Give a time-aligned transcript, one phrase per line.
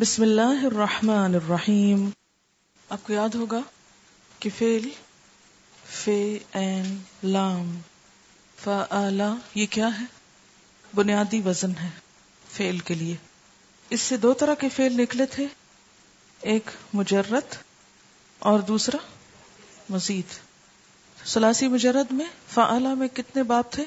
[0.00, 2.10] بسم اللہ الرحمن الرحیم۔
[2.88, 3.60] آپ کو یاد ہوگا
[4.38, 4.88] کہ فیل
[5.88, 7.78] فے این، لام
[8.64, 8.84] فا
[9.54, 10.04] یہ کیا ہے؟
[10.94, 11.88] بنیادی وزن ہے
[12.50, 13.16] فیل کے لیے۔
[13.90, 15.46] اس سے دو طرح کے فیل نکلے تھے،
[16.40, 17.54] ایک مجرد
[18.38, 18.98] اور دوسرا
[19.90, 20.38] مزید۔
[21.26, 23.84] سلاسی مجرد میں فا میں کتنے باب تھے؟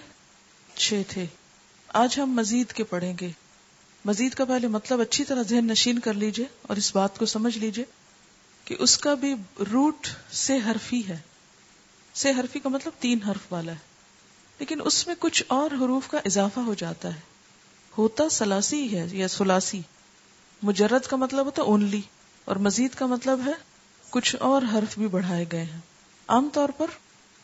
[0.75, 1.25] چھ تھے۔
[1.87, 3.31] آج ہم مزید کے پڑھیں گے۔
[4.05, 7.57] مزید کا پہلے مطلب اچھی طرح ذہن نشین کر لیجیے اور اس بات کو سمجھ
[7.57, 7.85] لیجیے
[8.65, 9.35] کہ اس کا بھی
[9.73, 11.17] روٹ سے حرفی ہے۔
[12.13, 13.77] سے حرفی کا مطلب تین حرف والا ہے۔
[14.59, 17.19] لیکن اس میں کچھ اور حروف کا اضافہ ہو جاتا ہے۔
[17.97, 19.81] ہوتا سلاسی ہے یا سلاسی۔
[20.63, 22.01] مجرد کا مطلب ہوتا اونلی
[22.45, 23.51] اور مزید کا مطلب ہے
[24.09, 25.79] کچھ اور حرف بھی بڑھائے گئے ہیں۔
[26.27, 26.85] عام طور پر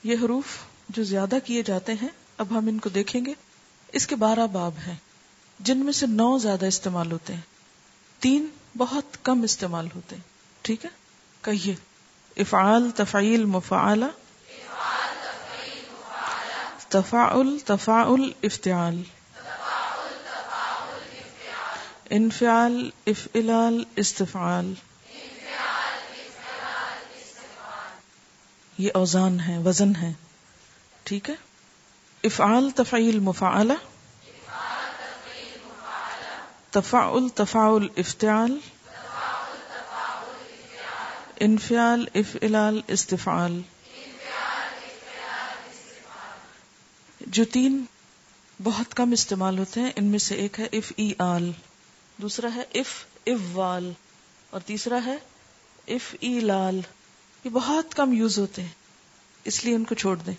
[0.04, 0.46] یہ حروف
[0.90, 3.34] جو زیادہ کیے جاتے ہیں، اب ہم ان کو دیکھیں گے۔
[3.94, 4.96] اس کے بارہ باب ہیں۔
[5.60, 7.42] جن میں سے نو زیادہ استعمال ہوتے ہیں۔
[8.20, 10.24] تین بہت کم استعمال ہوتے ہیں۔
[10.62, 10.90] ٹھیک ہے؟
[11.42, 11.76] کہیے۔
[12.38, 14.04] افعال تفعیل مفعال۔
[16.90, 19.04] تفاعل تفاعل افتعال۔
[22.10, 24.74] انفعال افعلال استفعال۔
[28.78, 30.14] یہ اوزان ہے وزن ہے
[31.04, 31.36] ٹھیک ہے؟
[32.24, 33.74] افعال تفعیل مفعالہ
[36.76, 38.60] تفاعل تفاعل افتعال،
[41.40, 43.62] انفعال، افعلال، استفعال۔
[47.20, 47.84] جو تین
[48.64, 51.52] بہت کم استعمال ہوتے ہیں، ان میں سے ایک ہے اف ای آل
[52.18, 53.92] دوسرا ہے اف اف وال
[54.50, 55.18] اور تیسرا ہے
[55.88, 56.82] اف ای لال
[57.44, 58.74] یہ بہت کم یوز ہوتے ہیں،
[59.44, 60.34] اس لیے ان کو چھوڑ دیں۔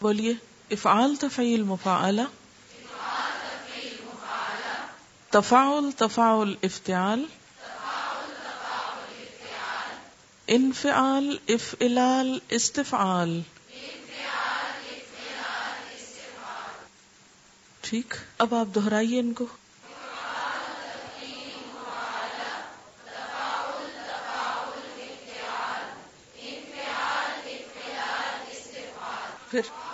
[0.00, 0.32] بولیے،
[0.70, 2.22] افعال تفعیل مفعلہ۔
[5.36, 7.24] تفاعل تفاعل افتعال
[10.46, 13.40] انفعال افعلال استفعال۔
[17.80, 19.46] ٹھیک اب آپ دہرائیے ان کو۔
[29.50, 29.85] پھر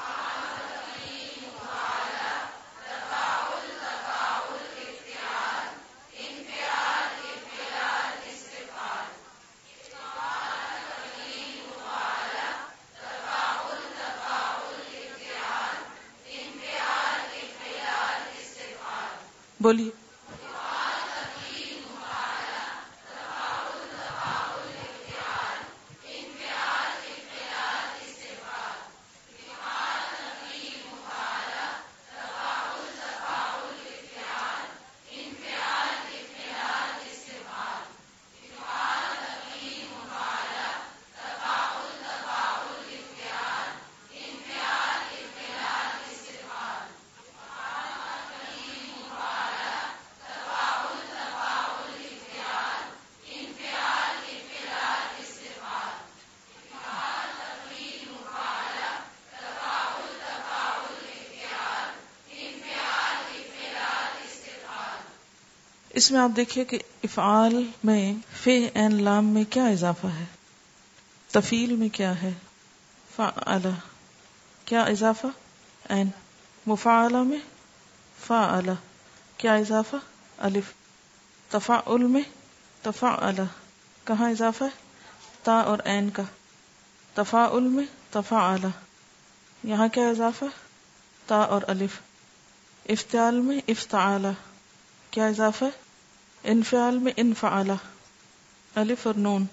[19.62, 19.91] بولیے
[65.95, 70.25] اس میں آپ دیکھیے کہ افعال میں فے این لام میں کیا اضافہ ہے؟
[71.31, 72.33] تفیل میں کیا ہے؟
[73.17, 73.31] فا
[74.65, 75.27] کیا اضافہ؟
[75.89, 76.09] این.
[76.67, 77.39] مفعلہ میں
[78.27, 78.59] فا
[79.37, 79.97] کیا اضافہ؟
[80.37, 80.73] الف.
[81.51, 82.23] تفا میں
[82.83, 83.31] تفا
[84.05, 84.83] کہاں اضافہ ہے؟
[85.43, 86.23] تا اور این کا.
[87.15, 88.57] تفا میں تفا
[89.65, 90.45] یہاں کیا اضافہ؟
[91.27, 92.01] تا اور الف.
[92.89, 94.27] افتعال میں افتعال
[95.12, 95.71] کیا اضافہ ہے؟
[96.45, 97.71] انفعال میں انفعال،
[98.75, 99.45] الف اور نون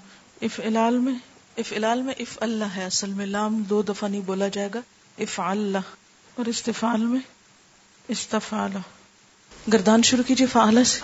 [0.42, 1.14] اف الال میں
[1.58, 4.80] اف الال میں اف اللہ ہے، اصل میں لام دو دفعہ نہیں بولا جائے گا
[5.18, 5.90] اف اللہ
[6.36, 7.20] اور استفال میں
[8.08, 8.72] استفال
[9.74, 11.00] گردان شروع کیجیے فعال سے۔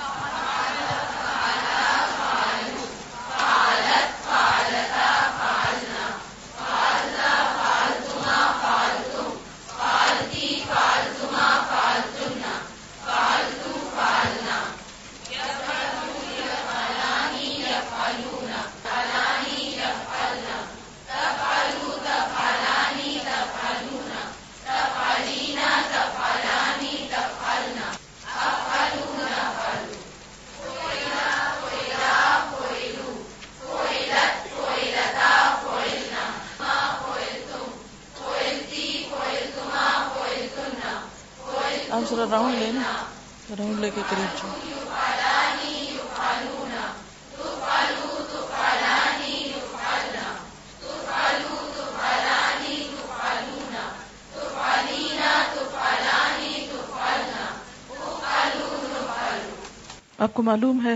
[60.17, 60.96] آپ کو معلوم ہے،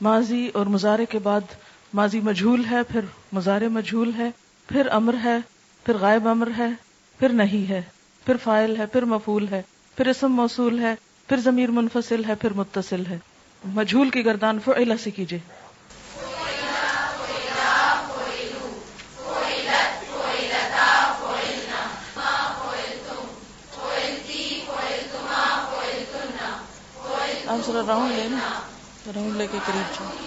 [0.00, 1.40] ماضی اور مزارے کے بعد
[1.94, 3.00] ماضی مجھول ہے، پھر
[3.32, 4.30] مزارے مجھول ہے،
[4.68, 5.38] پھر امر ہے،
[5.84, 6.68] پھر غائب امر ہے،
[7.18, 7.82] پھر نہیں ہے،
[8.26, 9.62] پھر فائل ہے، پھر مفول ہے،
[9.96, 10.94] پھر اسم موصول ہے،
[11.28, 13.18] پھر ضمیر منفصل ہے، پھر متصل ہے۔
[13.64, 15.38] مجھول کی گردان فعلہ سے کیجیے
[27.74, 28.28] تھوڑا ذرا راؤنڈ لیں
[29.14, 30.23] راؤنڈ لے کے قریب جاؤ۔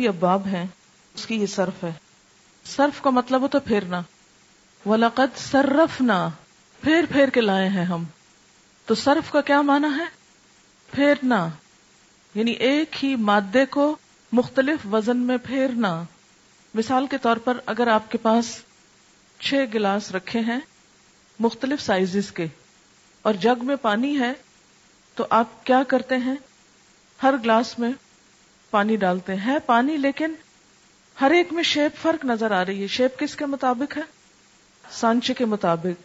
[0.00, 0.66] بھی اباب ہیں،
[1.14, 1.92] اس کی یہ صرف ہے۔
[2.64, 4.02] صرف کا مطلب ہوتا پھیرنا۔
[4.86, 6.28] ولاقت صرف نہ
[6.80, 8.04] پھیر پھیر کے لائے ہیں ہم۔
[8.86, 10.04] تو صرف کا کیا مانا ہے؟
[10.90, 11.48] پھیرنا۔
[12.34, 13.96] یعنی ایک ہی مادے کو
[14.32, 16.02] مختلف وزن میں پھیرنا۔
[16.74, 18.58] مثال کے طور پر اگر آپ کے پاس
[19.40, 20.60] چھ گلاس رکھے ہیں
[21.40, 22.46] مختلف سائزز کے
[23.22, 24.32] اور جگ میں پانی ہے،
[25.14, 26.34] تو آپ کیا کرتے ہیں؟
[27.22, 27.92] ہر گلاس میں
[28.70, 30.34] پانی ڈالتے ہیں پانی، لیکن
[31.20, 34.02] ہر ایک میں شیپ فرق نظر آ رہی ہے۔ شیپ کس کے مطابق ہے؟
[34.90, 36.02] سانچے کے مطابق۔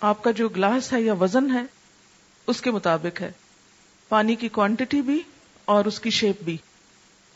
[0.00, 1.62] آپ کا جو گلاس ہے یا وزن ہے،
[2.46, 3.32] اس کے مطابق ہے۔
[4.08, 5.22] پانی کی کوانٹٹی بھی
[5.64, 6.56] اور اس کی شیپ بھی۔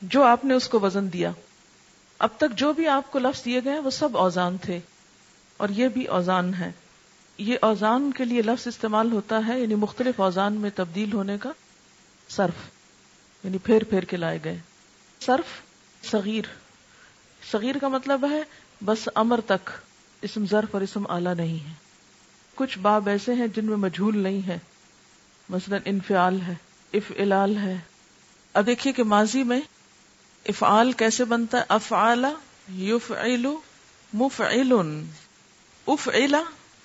[0.02, 1.30] جو آپ نے اس کو وزن دیا۔
[2.18, 4.80] اب تک جو بھی آپ کو لفظ دیے گئے وہ سب اوزان تھے۔
[5.56, 6.72] اور یہ بھی اوزان ہے۔
[7.38, 11.50] یہ اوزان کے لیے لفظ استعمال ہوتا ہے یعنی مختلف اوزان میں تبدیل ہونے کا
[12.28, 12.77] صرف۔
[13.44, 14.58] یعنی پھیر پھیر کے لائے گئے۔
[15.20, 15.46] صرف
[16.06, 16.42] صغیر۔
[17.50, 18.42] صغیر کا مطلب ہے
[18.84, 19.70] بس امر تک۔
[20.22, 21.72] اسم ظرف اور اسم آلہ نہیں ہے۔
[22.54, 24.58] کچھ باب ایسے ہیں جن میں مجھول نہیں ہے۔
[25.48, 26.54] مثلا انفعال ہے،
[26.92, 27.76] افعلال ہے۔
[28.54, 29.60] اب دیکھیے کہ ماضی میں
[30.48, 32.24] افعال کیسے بنتا ہے؟ افعال
[32.68, 33.60] یوف علو
[34.12, 35.04] مف علن
[35.86, 36.08] اف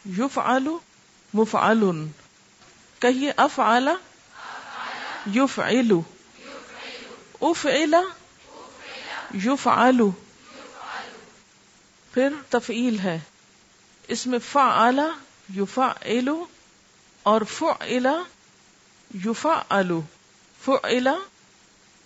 [0.05, 0.79] یوف آلو
[1.33, 1.55] مف
[2.99, 3.89] کہیے اف آلہ
[5.25, 5.59] یوف
[7.41, 7.95] افعل
[9.33, 10.01] یفعل.
[12.13, 13.19] پھر تفعیل ہے.
[14.07, 14.99] اس میں فعل
[15.55, 16.29] یفعل
[17.23, 18.07] اور فعل
[19.25, 19.91] یفعل.
[20.65, 21.07] فعل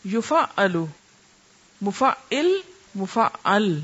[0.05, 0.75] یفعل.
[1.81, 2.61] مفعل
[2.95, 3.79] مفعل.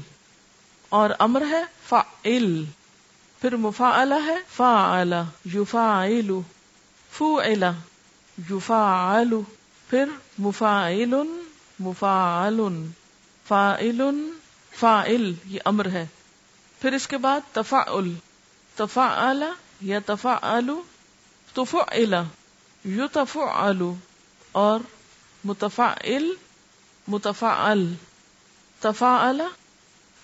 [0.90, 2.64] اور امر ہے فعل.
[3.42, 5.14] پھر مفعل ہے فعل
[5.54, 6.32] یفعل.
[7.12, 7.64] فعل
[8.50, 9.34] یفعل.
[9.94, 11.14] پھر مفعل
[11.80, 12.60] مفعل
[13.48, 14.02] فائل
[14.80, 16.08] فائل یہ امر ہے۔
[16.80, 18.14] پھر اس کے بعد تفعل
[18.76, 19.44] تفعل
[19.82, 20.72] یا تفعل
[21.54, 22.14] تفعل،
[22.86, 23.82] یتفعل،
[24.52, 24.80] اور
[25.44, 26.34] متفعل
[27.08, 27.94] متفعل
[28.80, 29.42] تفعل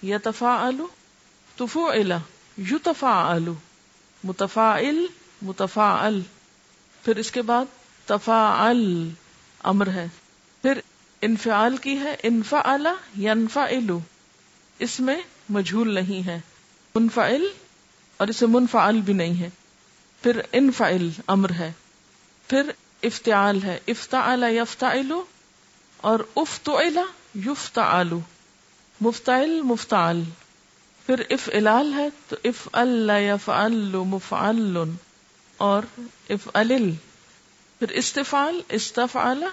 [0.04, 0.82] یتفعل
[1.58, 2.12] تفعل
[2.58, 3.50] یتفعل
[4.24, 5.06] متفعل
[5.42, 6.22] متفعل
[7.04, 7.66] پھر اس کے بعد
[8.06, 9.10] تفاعل
[9.64, 10.08] امر ہے۔
[10.62, 10.80] پھر
[11.22, 12.78] انفعال کی ہے انفا
[13.20, 13.92] ینفعل
[14.80, 16.40] اس میں مجھول نہیں ہے۔
[16.96, 17.48] منفعل
[18.18, 19.50] اور اسے منفعل بھی نہیں ہے۔
[20.22, 21.72] پھر انفعل امر ہے۔
[22.48, 22.72] پھر
[23.04, 25.12] افتعال ہے۔ افتعال یفتعل
[25.98, 26.98] اور افتعل
[27.36, 28.14] یفتعل
[29.02, 30.22] مفتعل مفتعل۔
[31.06, 34.78] پھر اف الال ہے تو اف اللہ یفعل مفعل
[35.58, 35.84] اور
[36.30, 36.50] اف
[37.80, 39.44] پھر استفال استفعل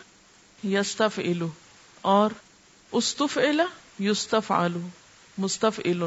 [0.65, 1.43] یستفعل،
[2.01, 2.31] اور
[2.93, 3.61] استفعل
[4.01, 4.73] یستفعل
[5.39, 6.03] مستفعل،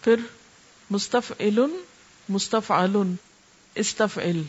[0.00, 0.16] پھر
[0.90, 1.60] مستفعل
[2.28, 2.96] مستفعل
[3.74, 4.42] استفعل۔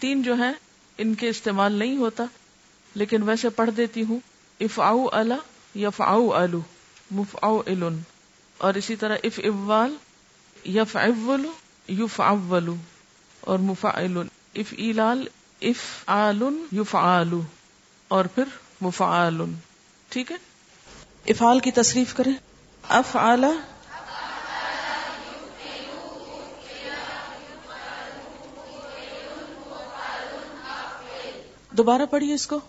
[0.00, 0.52] تین جو ہیں،
[0.98, 2.24] ان کے استعمال نہیں ہوتا،
[2.94, 4.20] لیکن ویسے پڑھ دیتی ہوں۔
[4.60, 5.36] افعو الا
[5.74, 6.60] یفعو الو
[7.10, 7.98] مفعو علن
[8.58, 9.96] اور اسی طرح اف اول
[10.64, 11.46] یف اول
[11.88, 12.68] یوف اول
[13.40, 14.18] اور مفعل
[14.54, 15.28] اف ایلال
[15.60, 16.96] اف آل یوف
[18.08, 18.44] اور پھر
[18.80, 19.40] مفعال
[20.08, 20.36] ٹھیک ہے؟
[21.26, 22.32] افعال کی تصریف کریں۔
[22.88, 23.46] اف آلہ
[31.70, 32.60] دوبارہ پڑھیے اس کو۔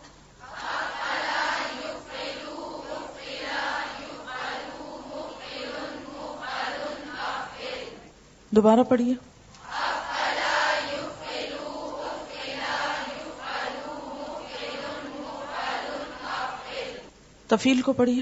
[8.50, 9.37] دوبارہ پڑھیے۔
[17.48, 18.22] تفیل کو پڑھیے۔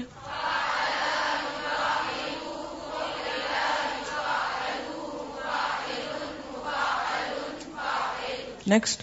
[8.66, 9.02] نیکسٹ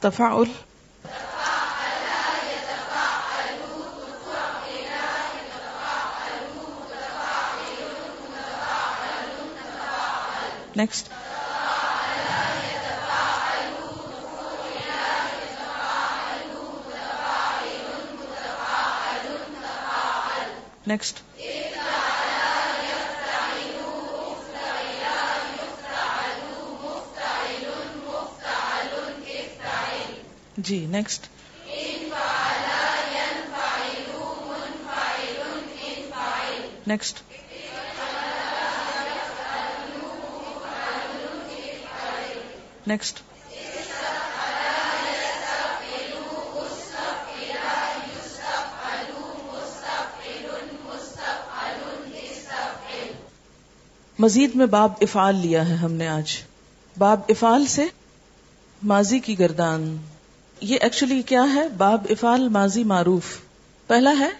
[0.00, 0.73] تفاعل۔
[10.76, 11.08] نیکسٹ
[20.86, 21.20] نیکسٹ
[30.56, 31.26] جی نیکسٹ
[36.86, 37.22] نیکسٹ
[42.86, 43.20] نیکسٹ
[54.18, 56.32] مزید میں باب افعال لیا ہے ہم نے آج۔
[56.98, 57.84] باب افعال سے
[58.82, 59.96] ماضی کی گردان۔
[60.60, 63.38] یہ ایکچولی کیا ہے؟ باب افعال ماضی معروف۔
[63.86, 64.30] پہلا ہے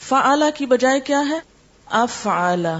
[0.00, 1.38] فعلا کی بجائے کیا ہے؟
[1.86, 2.78] افعلا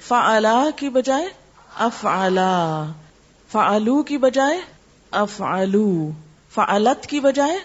[0.00, 1.28] فعلا کی بجائے
[1.74, 2.86] افعلا
[3.52, 4.60] فعلو کی بجائے
[5.10, 6.10] افعلو،
[6.54, 7.58] فعلت کی بجائے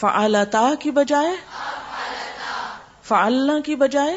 [0.00, 1.36] فعلتا کی بجائے
[3.02, 4.16] فعلنا کی بجائے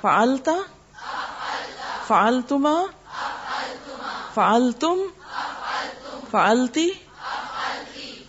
[0.00, 0.52] فعلتا
[2.06, 2.74] فعلتما
[4.34, 4.98] فعلتم
[6.30, 6.90] فعلتی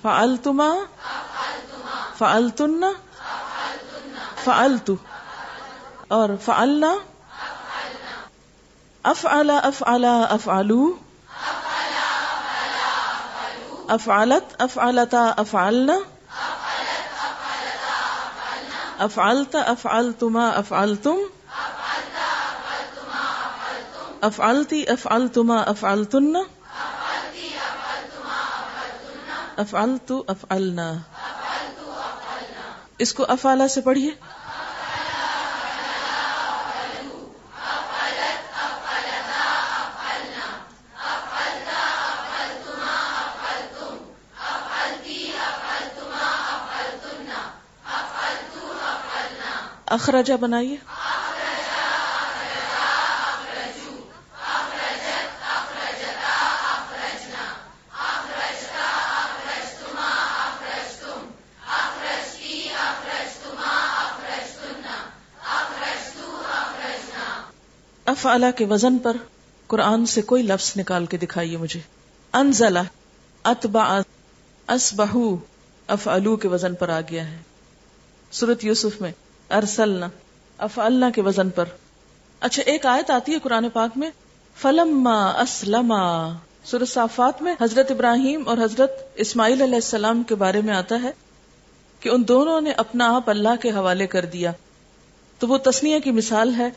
[0.02, 0.70] فعلتما
[2.18, 2.84] فعلتن
[4.44, 4.92] فعلت
[6.08, 6.96] اور فعلنا
[9.06, 10.98] افعل افعل افعلو
[13.88, 15.94] افعلت افعلتا افعلنا
[19.00, 21.16] افعلت افعلتما افعلتم
[24.22, 26.36] افعلتی افعلتما افعلتن
[29.58, 30.94] افعلت افعلنا
[32.98, 34.35] اس کو افعلا سے پڑھیے۔
[49.96, 50.78] اخرجا بنائیے۔
[68.06, 69.18] افعلا کے وزن پر
[69.68, 71.80] قرآن سے کوئی لفظ نکال کے دکھائیے مجھے۔
[72.34, 72.80] انزلہ
[73.44, 74.02] اتبا
[74.68, 75.38] اسبہو
[75.88, 77.38] افعلو کے وزن پر آ گیا ہے۔
[78.32, 79.12] سورت یوسف میں
[79.50, 80.10] ارسلنا،
[80.58, 81.66] افعلنا کے وزن پر۔
[82.40, 84.12] اچھا ایک آیت آتی ہے قرآن پاک میں،
[84.56, 86.34] فلما اسلما
[86.64, 91.12] سورت صافات میں حضرت ابراہیم اور حضرت اسماعیل علیہ السلام کے بارے میں آتا ہے
[92.00, 94.52] کہ ان دونوں نے اپنا آپ اللہ کے حوالے کر دیا۔
[95.40, 96.70] تو وہ تسنیہ کی مثال ہے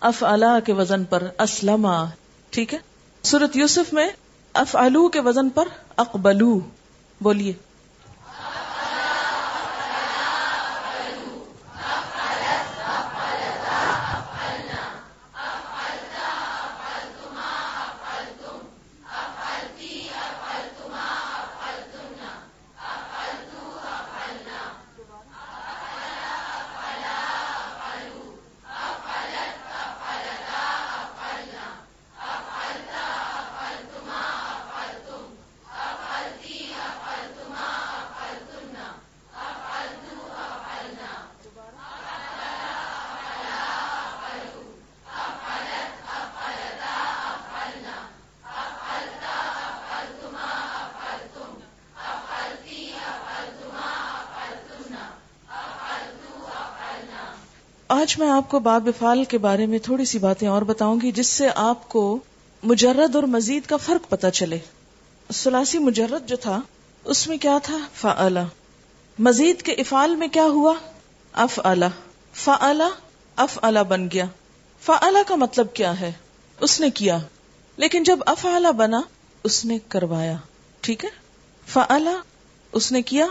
[0.00, 1.88] اف اللہ کے وزن پر اسلم
[2.50, 2.78] ٹھیک ہے؟
[3.22, 4.08] سورت یوسف میں
[4.54, 4.76] اف
[5.12, 6.60] کے وزن پر، اقبلو۔
[7.20, 7.52] بولیے۔
[58.00, 61.12] آج میں آپ کو باب افعال کے بارے میں تھوڑی سی باتیں اور بتاؤں گی
[61.12, 62.18] جس سے آپ کو
[62.62, 64.58] مجرد اور مزید کا فرق پتا چلے۔
[65.32, 66.60] سلاسی مجرد جو تھا،
[67.04, 68.42] اس میں کیا تھا؟ فعلا
[69.18, 70.74] مزید کے افعال میں کیا ہوا؟
[71.32, 71.88] اف الا
[72.34, 72.88] فعلا
[73.36, 74.24] اف الا بن گیا۔
[74.80, 76.12] فعلا کا مطلب کیا ہے؟
[76.60, 77.18] اس نے کیا۔
[77.76, 79.00] لیکن جب اف بنا،
[79.44, 80.36] اس نے کروایا۔
[80.80, 81.10] ٹھیک ہے؟
[81.66, 82.14] فعلا
[82.72, 83.26] اس نے کیا۔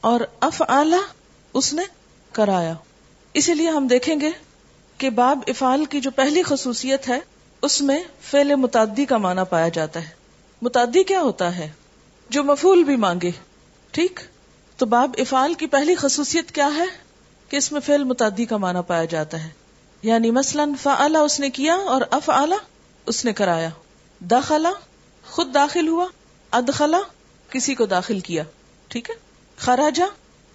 [0.00, 1.00] اور اف الا
[1.54, 1.82] اس نے
[2.32, 2.74] کرایا۔
[3.38, 4.30] اسی لیے ہم دیکھیں گے
[4.98, 7.20] کہ باب افعال کی جو پہلی خصوصیت ہے،
[7.62, 10.08] اس میں فعل متعدی کا معنی پایا جاتا ہے۔
[10.62, 11.70] متعدی کیا ہوتا ہے؟
[12.30, 13.30] جو مفول بھی مانگے،
[13.90, 14.20] ٹھیک؟
[14.76, 16.84] تو باب افعال کی پہلی خصوصیت کیا ہے؟
[17.48, 19.48] کہ اس میں فعل متعدی کا معنی پایا جاتا ہے۔
[20.02, 22.30] یعنی مثلا فعلا اس نے کیا اور اف
[23.06, 23.68] اس نے کرایا۔
[24.20, 24.68] داخلہ
[25.30, 26.06] خود داخل ہوا
[26.50, 27.00] ادخلا
[27.50, 28.42] کسی کو داخل کیا۔
[28.88, 29.14] ٹھیک ہے؟
[29.56, 30.06] خراجا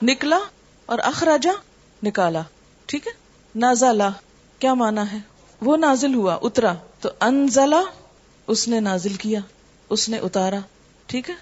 [0.02, 0.40] نکلا
[0.86, 1.52] اور اخراجا
[2.04, 2.42] نکالا۔
[2.86, 3.12] ٹھیک ہے؟
[3.56, 4.10] نازلا
[4.60, 5.18] کیا مانا ہے؟
[5.62, 7.82] وہ نازل ہوا، اترا۔ تو انزلا،
[8.48, 9.40] اس نے نازل کیا،
[9.90, 10.60] اس نے اتارا۔
[11.06, 11.36] ٹھیک ہے؟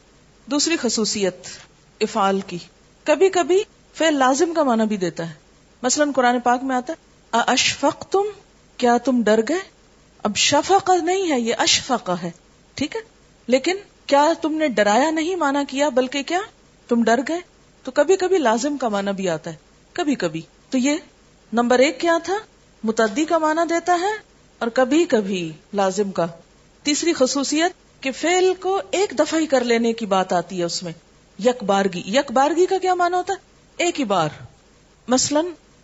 [0.45, 1.47] دوسری خصوصیت،
[2.01, 2.57] افعال کی۔
[3.03, 5.33] کبھی کبھی فعل لازم کا معنی بھی دیتا ہے۔
[5.83, 7.11] مثلا قرآن پاک میں آتا ہے
[7.47, 8.23] اشفق تم
[8.77, 9.59] کیا تم ڈر گئے؟
[10.23, 12.31] اب شفق نہیں ہے، یہ اشفق ہے۔
[12.73, 13.01] ٹھیک ہے؟
[13.47, 16.39] لیکن کیا تم نے ڈرایا نہیں مانا کیا، بلکہ کیا
[16.87, 17.39] تم ڈر گئے؟
[17.83, 19.55] تو کبھی کبھی لازم کا معنی بھی آتا ہے۔
[19.93, 20.97] کبھی کبھی تو یہ
[21.53, 22.37] نمبر ایک کیا تھا؟
[22.83, 24.11] متعدی کا معنی دیتا ہے
[24.59, 26.27] اور کبھی کبھی لازم کا۔
[26.83, 30.83] تیسری خصوصیت کہ فیل کو ایک دفعہ ہی کر لینے کی بات آتی ہے اس
[30.83, 30.91] میں۔
[31.39, 33.37] یک بارگی۔ یک بارگی کا کیا مانا ہوتا ہے؟
[33.77, 34.29] ایک ہی بار۔
[35.07, 35.41] مثلا،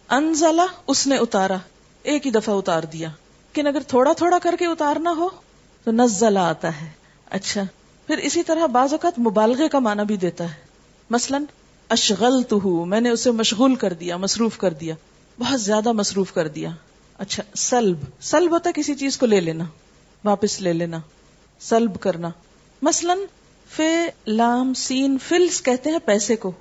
[0.10, 1.58] انزلہ، اس نے اتارا۔
[2.04, 5.30] ایک ہی دفعہ اتار دیا۔ لیکن اگر تھوڑا تھوڑا کر کے اتارنا ہو،
[5.84, 6.90] تو نزلہ آتا ہے۔
[7.30, 7.64] اچھا۔
[8.08, 10.56] پھر اسی طرح بعض اوقات مبالغے کا معنی بھی دیتا ہے۔
[11.10, 11.38] مثلا
[11.90, 14.96] اشغل تو میں نے اسے مشغول کر دیا، مصروف کر دیا۔
[15.39, 16.69] بہت زیادہ مصروف کر دیا۔
[17.17, 19.63] اچھا سلب۔ سلب ہوتا کسی چیز کو لے لینا،
[20.23, 20.97] واپس لے لینا،
[21.60, 22.30] سلب کرنا۔
[22.82, 23.15] مثلا
[23.69, 26.52] فے لام، سین، فلس کہتے ہیں پیسے کو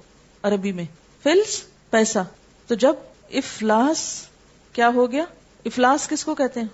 [0.42, 0.84] عربی میں۔
[1.22, 2.18] فلس، پیسہ۔
[2.66, 2.92] تو جب
[3.30, 4.26] افلاس
[4.72, 5.24] کیا ہو گیا؟
[5.64, 6.68] افلاس کس کو کہتے ہیں؟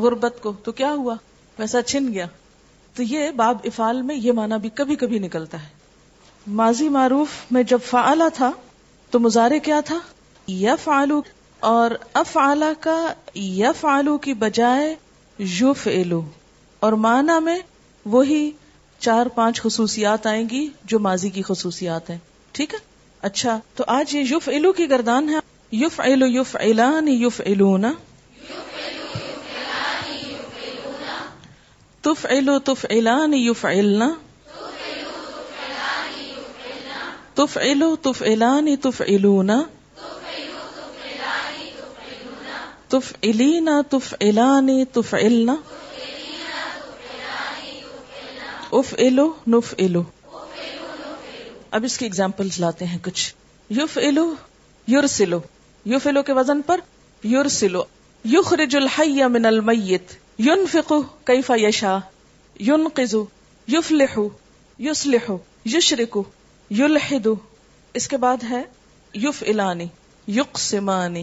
[0.00, 1.14] غربت کو۔ تو کیا ہوا؟
[1.56, 2.26] پیسہ چھن گیا۔
[2.94, 5.68] تو یہ باب افال میں یہ مانا بھی کبھی کبھی نکلتا ہے۔
[6.46, 8.50] ماضی معروف میں جب فعلا تھا
[9.10, 9.98] تو مظاہرے کیا تھا؟
[10.46, 11.22] یا فعلو
[11.60, 12.38] اور اف
[12.80, 14.96] کا یا فعلو کی بجائے
[15.38, 16.22] یو فعلو
[16.80, 17.58] اور معنی میں
[18.06, 18.50] وہی
[18.98, 22.18] چار پانچ خصوصیات آئیں گی جو ماضی کی خصوصیات ہیں۔
[22.52, 22.78] ٹھیک ہے؟
[23.22, 25.34] اچھا تو آج یہ یوف علو کی گردان ہے۔
[25.72, 27.92] یوف علو یوف علان یوف علونا
[32.02, 33.34] تف علو تف علان
[42.88, 45.56] تف تف علینا تف علانی تف علنا
[48.72, 50.02] اف ایلو نف ایلو
[51.70, 53.34] اب اس کی ایگزامپل لاتے ہیں کچھ.
[53.70, 54.34] یوف ایلو
[54.86, 55.40] یور سلو
[55.84, 56.80] یوف ایلو کے وزن پر
[57.22, 57.82] یور سلو
[58.24, 60.12] یخرج الحی من المیت.
[60.38, 60.92] ينفق
[61.24, 61.98] كيف يشاء
[62.60, 63.14] ينقذ
[63.68, 64.18] يفلح
[64.78, 65.30] يصلح
[65.66, 66.18] يشرك
[66.70, 67.26] يلحد
[67.94, 68.62] اس کے بعد ہے
[69.14, 69.86] یوف الانی
[70.28, 71.22] یقسمانی.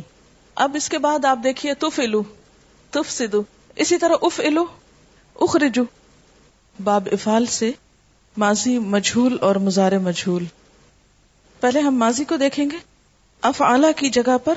[0.56, 2.24] اب اس کے بعد آپ دیکھیے تف الو
[2.92, 3.44] تف سدو
[3.76, 4.66] اسی طرح اف الو
[5.36, 5.84] اخرجو۔
[6.84, 7.72] باب افال سے
[8.38, 10.46] ماضی مجھول اور مزار مجھول۔
[11.60, 12.78] پہلے ہم ماضی کو دیکھیں گے۔
[13.42, 14.54] اف الا کی جگہ پر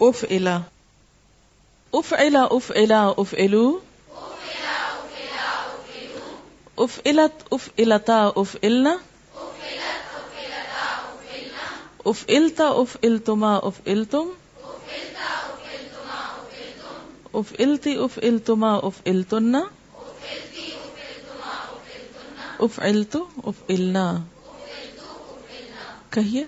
[0.00, 0.58] اف الا
[1.92, 3.78] اف الا اف الا اف الو
[6.76, 8.96] اف الت اف التا اف النا
[12.04, 14.30] اف التا اف التما اف التم
[17.34, 19.62] اف التی اف التما اف التنا
[22.58, 24.24] اف علتو اف علنا
[26.10, 26.44] کہیے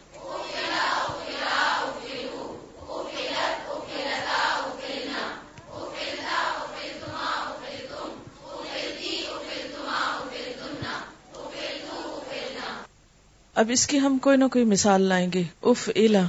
[13.55, 16.23] اب اس کی ہم کوئی نہ کوئی مثال لائیں گے اف الا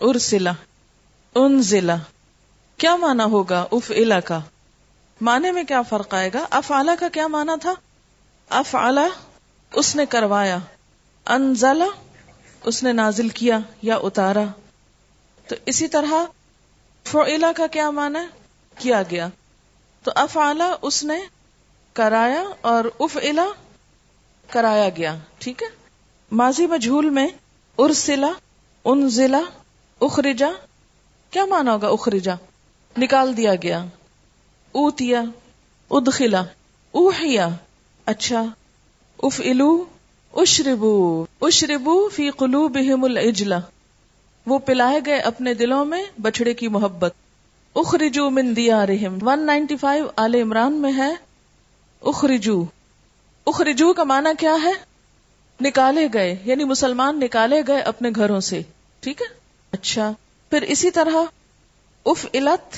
[0.00, 0.52] ارسلا
[1.34, 1.96] ان ضلع
[2.78, 4.40] کیا مانا ہوگا اف الا کا؟
[5.20, 7.74] معنی میں کیا فرق آئے گا؟ اف کا کیا مانا تھا؟
[8.48, 9.06] افعلا،
[9.72, 10.58] اس نے کروایا۔
[11.26, 11.86] انزلا
[12.64, 14.44] اس نے نازل کیا یا اتارا۔
[15.48, 16.12] تو اسی طرح
[17.04, 18.26] فعلا کا کیا مانا
[18.78, 19.28] کیا گیا۔
[20.02, 21.18] تو افعلا، اس نے
[21.92, 23.18] کرایا اور اف
[24.50, 25.68] کرایا گیا۔ ٹھیک ہے؟
[26.32, 27.28] ماضی مجھول میں
[27.78, 28.32] ارسلا
[28.84, 29.40] ان ضلع
[30.00, 30.48] اخرجا۔
[31.30, 32.34] کیا مانا ہوگا اخرجا؟
[32.98, 33.84] نکال دیا گیا۔
[34.72, 35.22] اوتیا،
[35.90, 36.42] ادخلا،
[36.92, 37.48] اوحیا۔
[38.06, 38.44] اچھا
[39.22, 39.84] اف الو
[40.36, 43.54] اشربو اشربو فی قلوبہم العجلہ
[44.46, 47.14] وہ پلائے گئے اپنے دلوں میں بچڑے کی محبت۔
[47.74, 51.14] اخرجو من دیارہم۔ 195 آل عمران میں ہے۔
[52.02, 52.64] اخرجو
[53.46, 54.72] اخرجو کا معنی کیا ہے؟
[55.60, 58.62] نکالے گئے یعنی مسلمان نکالے گئے اپنے گھروں سے۔
[59.00, 59.26] ٹھیک ہے؟
[59.72, 60.12] اچھا
[60.50, 61.16] پھر اسی طرح
[62.06, 62.76] اف علت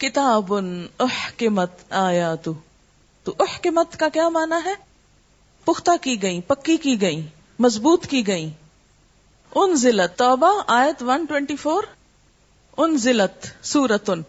[0.00, 0.52] کتاب
[1.00, 2.52] احکمت آیا تو
[3.26, 4.74] احکمت کا کیا مانا ہے؟
[5.64, 7.26] پختہ کی گئی پکی کی گئی
[7.58, 8.50] مضبوط کی گئی
[9.54, 11.84] ان ضلعت توبہ، آیت 124
[12.76, 14.22] ان ضلعت سورت ان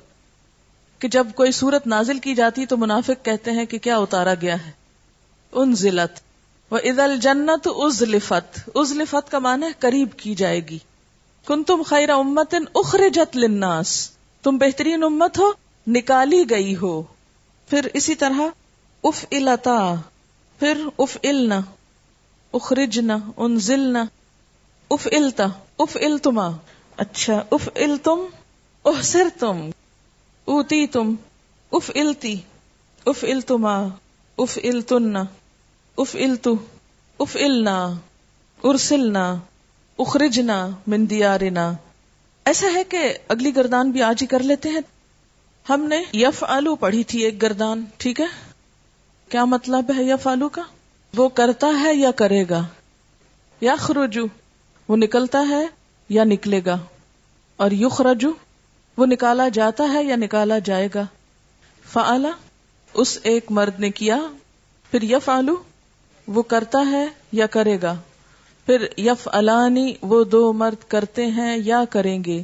[0.99, 4.65] کہ جب کوئی سورت نازل کی جاتی تو منافق کہتے ہیں کہ کیا اتارا گیا
[4.65, 4.71] ہے۔
[5.51, 6.19] ان ضلعت
[6.71, 10.79] وہ عید الجنت از لفت از لفت کا معنی قریب کی جائے گی۔
[11.45, 14.11] کن تم خیر امت أخرجت للناس.
[14.43, 15.51] تم بہترین امت ہو
[15.87, 17.01] نکالی گئی ہو.
[17.69, 18.41] پھر اسی طرح
[19.03, 19.95] اف التا
[20.59, 21.61] پھر اف النا
[22.53, 24.05] اخرجنا انزلنا.
[24.89, 25.45] اف التا
[25.79, 26.49] اف التما
[26.97, 28.25] اچھا اف التم
[28.85, 29.69] احسر تم
[30.45, 31.15] اوتی تم
[31.71, 32.35] اف التی
[33.05, 33.87] اف التما
[34.37, 35.23] اف التنا
[35.97, 36.55] اف التو
[37.19, 37.93] اف النا
[38.63, 39.35] ارسلنا.
[39.99, 41.73] اخرجنا من دیارنا۔
[42.45, 44.79] ایسا ہے کہ اگلی گردان بھی آج ہی کر لیتے ہیں۔
[45.69, 48.25] ہم نے یف آلو پڑھی تھی ایک گردان، ٹھیک ہے؟
[49.29, 50.61] کیا مطلب ہے یف آلو کا؟
[51.17, 52.63] وہ کرتا ہے یا کرے گا؟
[53.61, 54.25] یا خروجو
[54.87, 55.67] وہ نکلتا ہے
[56.09, 56.77] یا نکلے گا؟
[57.55, 58.31] اور یخ رجو
[58.97, 61.05] وہ نکالا جاتا ہے یا نکالا جائے گا؟
[61.91, 62.29] فعلا،
[62.93, 64.17] اس ایک مرد نے کیا،
[64.91, 65.63] پھر یف آلو
[66.27, 67.95] وہ کرتا ہے یا کرے گا؟
[68.65, 72.43] پھر یف الانی وہ دو مرد کرتے ہیں یا کریں گے؟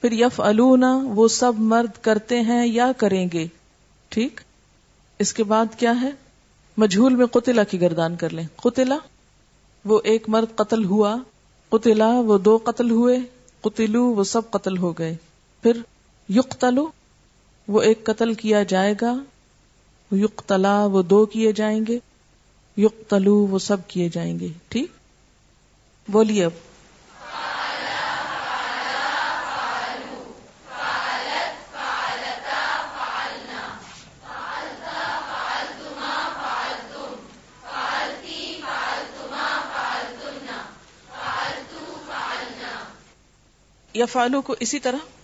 [0.00, 3.46] پھر یف الونا وہ سب مرد کرتے ہیں یا کریں گے؟
[4.08, 4.40] ٹھیک؟
[5.18, 6.10] اس کے بعد کیا ہے؟
[6.76, 8.98] مجھول میں قتلا کی گردان کر لیں۔ قتلا
[9.84, 11.16] وہ ایک مرد قتل ہوا۔
[11.68, 13.18] قتلا وہ دو قتل ہوئے۔
[13.60, 15.16] قتلو، وہ سب قتل ہو گئے۔
[15.62, 15.76] پھر
[16.28, 16.88] یقتلو،
[17.68, 19.14] وہ ایک قتل کیا جائے گا۔
[20.12, 21.98] یقتلا، وہ دو کیے جائیں گے۔
[22.76, 24.99] یقتلو، وہ سب کیے جائیں گے۔ ٹھیک؟
[26.12, 26.50] بولیے۔ اب
[43.94, 45.19] یا فالو کو اسی طرح۔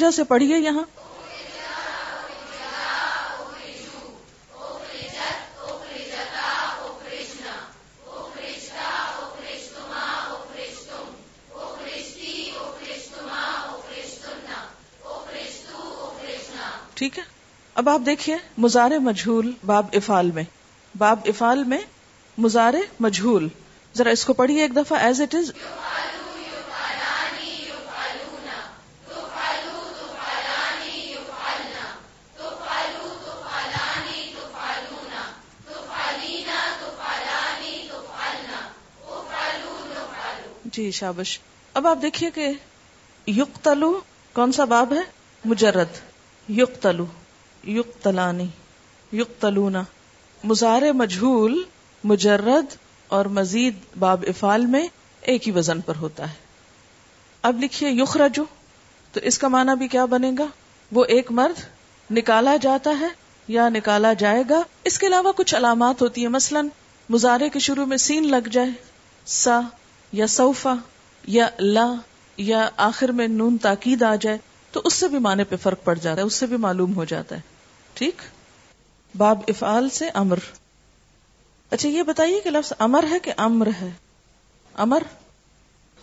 [0.00, 0.84] اخرجا سے پڑھیے یہاں۔
[16.94, 17.24] ٹھیک ہے۔
[17.74, 20.44] اب آپ دیکھیے مزار مجھول باب افال میں۔
[20.98, 21.78] باب افال میں
[22.38, 23.48] مزار مجھول۔
[23.94, 25.50] ذرا اس کو پڑھیے ایک دفعہ ایز اٹ از
[40.90, 41.38] جی شابش۔
[41.74, 42.48] اب آپ دیکھیے کہ
[43.26, 44.00] یقتلو
[44.32, 45.00] کون سا باب ہے؟
[45.44, 45.86] مجرد۔
[46.50, 47.06] یقتلو،
[47.66, 48.46] یقتلانی
[49.12, 49.82] یقتلونا
[50.44, 51.62] مزار مجھول
[52.04, 52.64] مجرد
[53.08, 54.88] اور مزید باب افال میں
[55.20, 56.34] ایک ہی وزن پر ہوتا ہے۔
[57.42, 58.44] اب لکھیے یخرجو،
[59.12, 60.46] تو اس کا معنی بھی کیا بنے گا؟
[60.92, 61.60] وہ ایک مرد
[62.12, 63.08] نکالا جاتا ہے
[63.48, 66.60] یا نکالا جائے گا؟ اس کے علاوہ کچھ علامات ہوتی ہیں۔ مثلا
[67.08, 68.68] مزارے کے شروع میں سین لگ جائے،
[69.26, 69.60] سا
[70.12, 70.74] یا سوفا،
[71.26, 71.94] یا لا،
[72.36, 74.38] یا آخر میں نون تاکید آ جائے،
[74.72, 77.04] تو اس سے بھی معنی پہ فرق پڑ جاتا ہے، اس سے بھی معلوم ہو
[77.04, 77.40] جاتا ہے۔
[77.94, 78.22] ٹھیک؟
[79.16, 80.38] باب افعال سے امر۔
[81.70, 83.90] اچھا یہ بتائیے کہ لفظ امر ہے کہ امر ہے؟
[84.74, 85.02] امر؟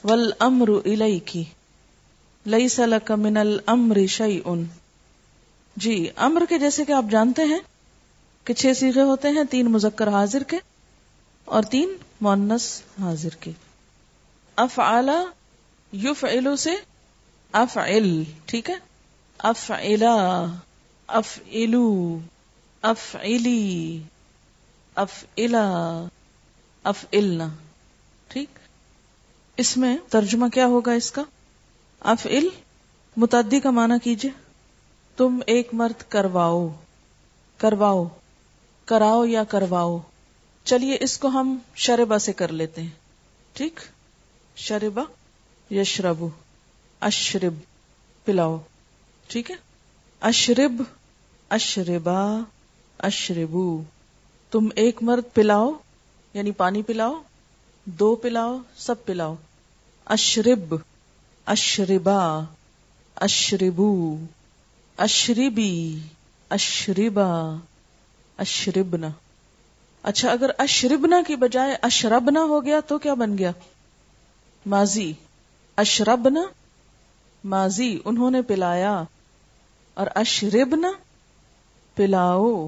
[0.04, 0.70] ول امر
[1.26, 1.44] کی
[2.46, 4.64] لئی سلک من المر شعی ان
[5.76, 7.60] جی امر کے جیسے کہ آپ جانتے ہیں
[8.44, 10.58] کہ چھ سیغے ہوتے ہیں، تین مذکر حاضر کے
[11.46, 13.52] اور تین مونس حاضر کے۔
[14.58, 15.18] اف اعلی
[15.92, 16.26] یوف
[16.60, 16.72] سے
[17.52, 17.78] اف
[18.46, 18.76] ٹھیک ہے؟
[19.38, 20.46] اف الا
[21.08, 22.18] اف الو
[22.82, 24.02] اف علی
[24.96, 26.04] اف الا
[26.84, 27.06] اف
[28.28, 28.60] ٹھیک؟
[29.58, 31.24] اس میں ترجمہ کیا ہوگا اس کا؟
[32.00, 32.48] اف ال
[33.18, 34.32] متعدی کا معنی کیجیے
[35.18, 36.68] تم ایک مرد کرواؤ
[37.58, 38.06] کرواؤ،
[38.86, 40.00] کراؤ یا کرواؤ۔
[40.64, 42.90] چلیے، اس کو ہم شربا سے کر لیتے ہیں،
[43.54, 43.80] ٹھیک؟
[44.58, 45.04] شربا
[45.74, 46.26] یشرب،
[47.02, 47.54] اشرب،
[48.26, 48.58] پلاؤ۔
[49.28, 49.56] ٹھیک ہے؟
[50.22, 50.84] اشرب،
[51.50, 52.40] اشربا،
[53.00, 53.84] اشربو۔
[54.52, 55.72] تم ایک مرد پلاؤ
[56.34, 57.22] یعنی پانی پلاؤ،
[57.86, 59.36] دو پلاؤ، سب پلاؤ۔
[60.06, 60.76] اشرب،
[61.46, 62.42] اشربا،
[63.16, 64.18] اشربو۔
[64.98, 66.00] اشربی،
[66.50, 67.56] اشربا،
[68.38, 69.08] اشربنا۔
[70.04, 73.52] اچھا اگر اشربنا کی بجائے اشربنا ہو گیا تو کیا بن گیا؟
[74.68, 75.14] ماضی۔
[75.76, 76.42] اشربنا
[77.44, 79.04] ماضی، انہوں نے پلایا۔
[79.94, 80.88] اور اشربنا
[81.96, 82.68] پلاؤ۔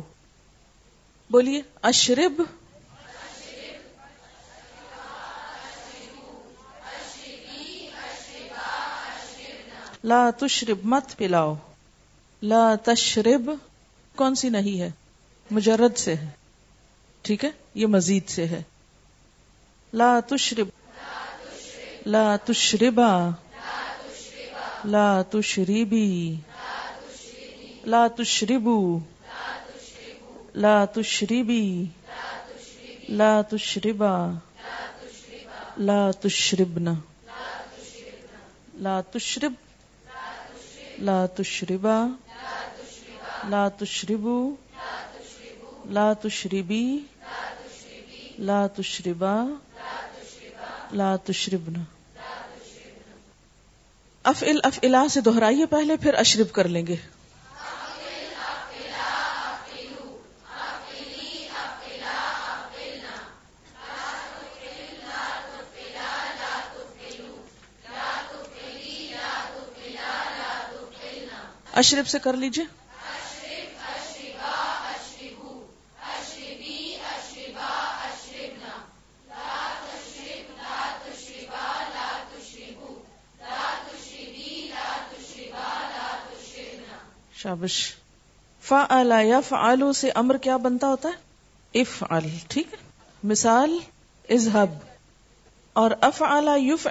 [1.30, 2.42] بولیے، اشرب۔
[10.04, 11.56] لا تشرب مت پلاؤ۔
[12.42, 13.52] لا تشرب
[14.16, 14.92] کون سی نہیں ہے؟
[15.52, 16.30] مجرد سے ہے۔
[17.22, 18.64] ٹھیک ہے؟ یہ مزید سے ہے۔
[19.94, 20.79] لا تشرب
[22.14, 23.14] لا تشربا.
[24.86, 26.36] لا تشریبی
[27.86, 29.00] لا تشربو.
[30.56, 31.86] لا تشربی.
[33.10, 34.16] لا تشربا.
[35.78, 36.96] لا تشربنا
[38.80, 39.54] لا تشرب.
[41.00, 41.98] لا تشربا.
[43.50, 44.56] لا تشربو.
[45.86, 46.84] لا تشربی.
[48.40, 49.36] لا تشربا.
[50.92, 51.99] لا تشربنا
[54.30, 56.96] افعل افعلا سے دہرائیے پہلے پھر اشرب کر لیں گے۔
[71.74, 72.66] اشرف سے کر لیجیے
[87.42, 87.96] شابش۔
[88.62, 88.86] فا
[89.24, 92.04] یا فعلو سے امر کیا بنتا ہوتا ہے؟ اف
[92.48, 92.78] ٹھیک ہے؟
[93.24, 93.78] مثال
[94.30, 94.70] ازہب
[95.74, 96.24] اور اف
[96.58, 96.88] یوف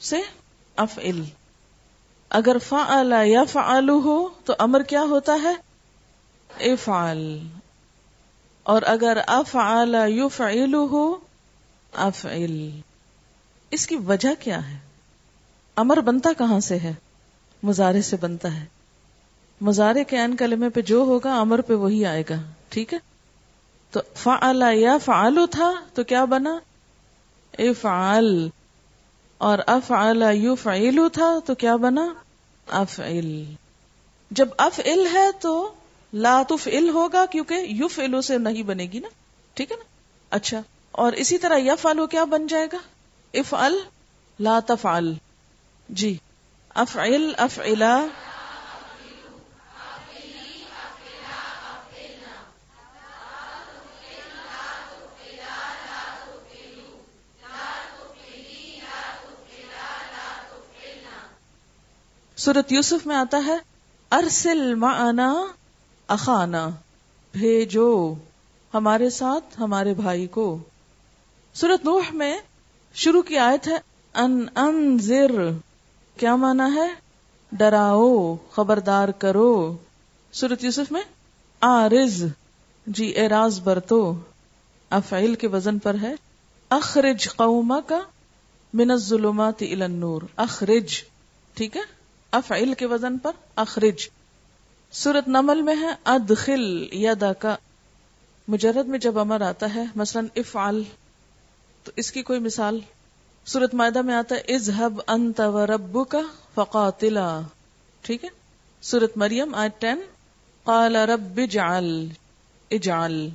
[0.00, 0.16] سے
[0.76, 0.98] اف
[2.30, 5.54] اگر فا یا فعلو ہو تو امر کیا ہوتا ہے؟
[6.72, 7.46] افعل۔
[8.62, 10.20] اور اگر اف اعلی
[10.74, 11.16] ہو،
[11.92, 12.80] افعل۔
[13.70, 14.78] اس کی وجہ کیا ہے؟
[15.76, 16.94] امر بنتا کہاں سے ہے؟
[17.62, 18.75] مزارے سے بنتا ہے۔
[19.60, 22.34] مزارے کے این کلمے پہ جو ہوگا، امر پہ وہی آئے گا۔
[22.68, 22.98] ٹھیک ہے؟
[23.90, 26.58] تو فا یا فعلو تھا تو کیا بنا؟
[27.58, 28.48] افعل۔
[29.38, 29.92] اور اف
[30.34, 32.14] یو فعلو تھا تو کیا بنا؟
[32.68, 33.00] اف
[34.30, 34.80] جب اف
[35.12, 35.72] ہے تو
[36.12, 39.08] لا تف ہوگا کیونکہ یو فلو سے نہیں بنے گی نا۔
[39.54, 39.84] ٹھیک ہے نا؟
[40.30, 40.60] اچھا۔
[40.92, 42.78] اور اسی طرح یفعلو کیا بن جائے گا؟
[43.34, 43.54] اف
[44.40, 44.86] لا تف
[45.88, 46.16] جی۔
[46.74, 46.98] اف
[47.38, 47.60] اف
[62.46, 63.56] سورت یوسف میں آتا ہے،
[64.10, 65.44] ارسل معنا
[66.08, 66.68] اخانا،
[67.32, 68.14] بھیجو
[68.74, 70.58] ہمارے ساتھ، ہمارے بھائی کو۔
[71.54, 72.38] سورت نوح میں
[72.94, 73.76] شروع کی آیت ہے،
[74.14, 75.50] ان انذر،
[76.16, 76.88] کیا مانا ہے؟
[77.52, 79.76] ڈراؤ، خبردار کرو۔
[80.32, 81.02] سورت یوسف میں،
[81.60, 82.24] آرز
[82.86, 84.14] جی اراز برتو۔
[84.90, 86.14] افعیل کے وزن پر ہے،
[86.68, 88.00] اخرج قوما کا
[88.74, 91.02] من الظلمات الى النور۔ اخرج،
[91.54, 91.95] ٹھیک ہے؟
[92.36, 94.08] افعل کے وزن پر اخرج۔
[94.90, 97.56] سورت نمل میں ہے، ادخل یدا کا۔
[98.48, 100.82] مجرد میں جب امر آتا ہے، مثلا افعل،
[101.84, 102.80] تو اس کی کوئی مثال؟
[103.44, 106.04] سورت معدہ میں آتا ہے، اذهب انت و
[106.54, 107.40] فقاتلا۔
[108.00, 108.28] ٹھیک ہے؟
[108.80, 110.00] سورت مریم، آیت ٹین
[110.64, 112.08] قال رب اجعل
[112.70, 113.28] اجعل۔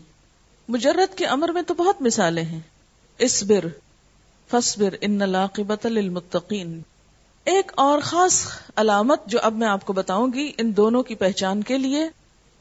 [0.67, 2.59] مجرد کے امر میں تو بہت مثالیں ہیں۔
[3.17, 3.65] اسبر
[4.51, 6.81] فصبر ان لاقبت للمتقین۔
[7.45, 11.63] ایک اور خاص علامت جو اب میں آپ کو بتاؤں گی ان دونوں کی پہچان
[11.63, 12.09] کے لیے،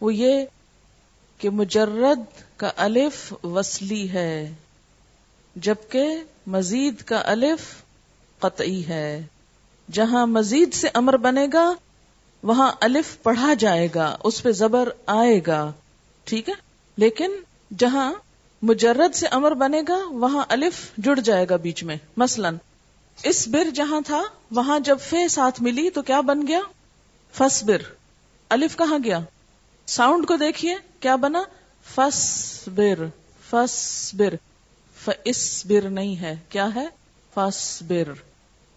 [0.01, 0.45] وہ یہ
[1.39, 2.21] کہ مجرد
[2.57, 4.55] کا الف وصلی ہے،
[5.57, 6.07] جبکہ
[6.47, 7.83] مزید کا الف
[8.39, 9.23] قطعی ہے۔
[9.93, 11.75] جہاں مزید سے امر بنے گا،
[12.43, 15.73] وہاں الف پڑھا جائے گا، اس پہ زبر آئے گا،
[16.25, 16.55] ٹھیک ہے؟
[16.97, 17.33] لیکن
[17.79, 18.13] جہاں
[18.63, 22.51] مجرد سے امر بنے گا، وہاں الف جڑ جائے گا بیچ میں۔ مثلا
[23.23, 26.61] اس بر جہاں تھا، وہاں جب فے ساتھ ملی تو کیا بن گیا؟
[27.33, 27.83] فس بر۔
[28.49, 29.19] الف کہاں گیا؟
[29.87, 31.43] ساؤنڈ کو دیکھیے، کیا بنا؟
[31.95, 33.05] فس بر۔
[33.51, 34.35] فس بر۔
[35.05, 36.87] فس بر نہیں ہے۔ کیا ہے؟
[37.35, 38.13] فس بر۔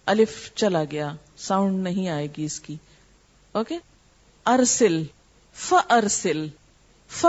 [0.05, 2.75] الف چلا گیا۔ ساؤنڈ نہیں آئے گی اس کی۔
[3.51, 3.77] اوکے؟
[4.45, 5.03] ارسل۔
[5.53, 6.47] ف ارسل۔
[7.07, 7.25] ف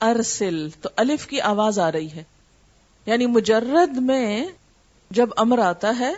[0.00, 2.24] ارسل۔ تو الف کی آواز آ رہی ہے۔
[3.06, 4.46] یعنی مجرد میں
[5.10, 6.12] جب امر آتا ہے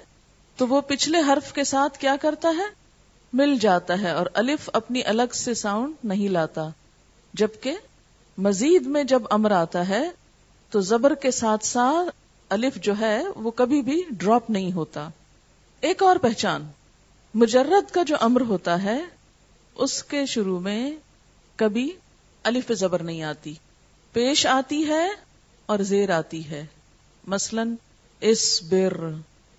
[0.57, 2.87] تو وہ پچھلے حرف کے ساتھ کیا کرتا ہے؟
[3.33, 6.69] مل جاتا ہے اور الف اپنی الگ سے ساؤنڈ نہیں لاتا۔
[7.35, 7.77] جبکہ
[8.39, 10.11] مزید میں جب امر آتا ہے،
[10.71, 12.17] تو زبر کے ساتھ ساتھ
[12.49, 15.09] الف جو ہے، وہ کبھی بھی ڈراپ نہیں ہوتا۔
[15.81, 16.67] ایک اور پہچان۔
[17.35, 19.05] مجرد کا جو امر ہوتا ہے،
[19.75, 20.91] اس کے شروع میں
[21.57, 21.91] کبھی
[22.43, 23.55] الف زبر نہیں آتی۔
[24.13, 25.09] پیش آتی ہے
[25.67, 26.67] اور زیر آتی ہے۔
[27.27, 27.63] مثلا
[28.21, 29.11] اس بر۔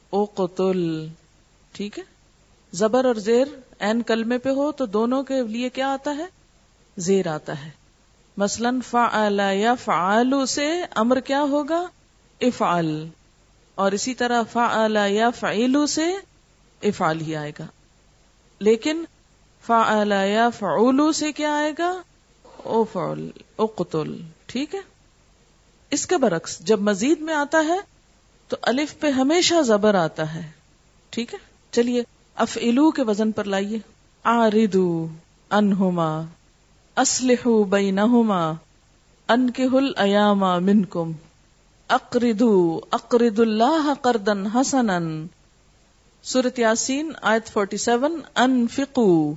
[0.10, 1.08] او قتل،
[1.72, 2.04] ٹھیک ہے؟
[2.72, 3.48] زبر اور زیر
[3.80, 6.26] این کلمے پہ ہو تو دونوں کے لیے کیا آتا ہے؟
[6.98, 7.70] زیر آتا ہے۔
[8.38, 11.88] مثلا فعل یا فعلو سے امر کیا ہوگا؟
[12.42, 13.08] افعل۔
[13.76, 16.06] اور اسی طرح فعل یا فعلو سے
[16.84, 17.66] افعال ہی آئے گا۔
[18.60, 19.06] لیکن
[19.66, 22.02] فعل یا فعولو سے کیا آئے گا؟
[22.58, 23.68] او فعل، او
[24.46, 24.80] ٹھیک ہے؟
[25.90, 27.97] اس کے برعکس جب مزید میں آتا ہے
[28.48, 30.50] تو الف پہ ہمیشہ زبر آتا ہے۔
[31.10, 31.40] ٹھیک ہے؟
[31.72, 32.04] چلیے
[32.36, 32.58] اف
[32.96, 33.80] کے وزن پر لائیے۔
[34.24, 35.08] آردو
[35.50, 36.22] انہما
[36.96, 38.52] اسلح بینہما
[39.28, 41.12] ان کے ہل ایاما منکم۔
[41.88, 45.26] اقردو اقرد اللہ قردن حسن
[46.24, 49.34] سورت یاسین، آیت 47 انفقو۔